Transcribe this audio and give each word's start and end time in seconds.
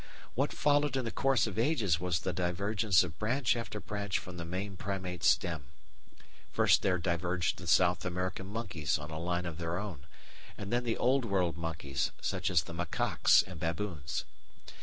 What 0.33 0.51
followed 0.51 0.97
in 0.97 1.05
the 1.05 1.11
course 1.11 1.45
of 1.45 1.59
ages 1.59 1.99
was 1.99 2.21
the 2.21 2.33
divergence 2.33 3.03
of 3.03 3.19
branch 3.19 3.55
after 3.55 3.79
branch 3.79 4.17
from 4.17 4.37
the 4.37 4.43
main 4.45 4.75
Primate 4.75 5.23
stem. 5.23 5.65
First 6.51 6.81
there 6.81 6.97
diverged 6.97 7.59
the 7.59 7.67
South 7.67 8.03
American 8.03 8.47
monkeys 8.47 8.97
on 8.97 9.11
a 9.11 9.19
line 9.19 9.45
of 9.45 9.59
their 9.59 9.77
own, 9.77 10.07
and 10.57 10.73
then 10.73 10.85
the 10.85 10.97
Old 10.97 11.23
World 11.23 11.55
monkeys, 11.55 12.09
such 12.19 12.49
as 12.49 12.63
the 12.63 12.73
macaques 12.73 13.43
and 13.43 13.59
baboons. 13.59 14.25